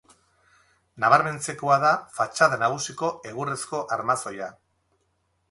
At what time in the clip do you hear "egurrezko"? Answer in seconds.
3.35-3.83